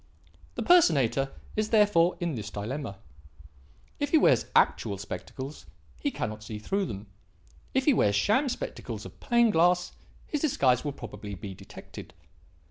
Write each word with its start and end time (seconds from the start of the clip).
"The 0.55 0.63
personator 0.63 1.31
is 1.55 1.69
therefore 1.69 2.17
in 2.19 2.33
this 2.33 2.49
dilemma: 2.49 2.97
if 3.99 4.09
he 4.09 4.17
wears 4.17 4.47
actual 4.55 4.97
spectacles, 4.97 5.67
he 5.99 6.09
cannot 6.09 6.41
see 6.41 6.57
through 6.57 6.87
them; 6.87 7.05
if 7.75 7.85
he 7.85 7.93
wears 7.93 8.15
sham 8.15 8.49
spectacles 8.49 9.05
of 9.05 9.19
plain 9.19 9.51
glass, 9.51 9.91
his 10.25 10.41
disguise 10.41 10.83
will 10.83 10.91
probably 10.91 11.35
be 11.35 11.53
detected. 11.53 12.15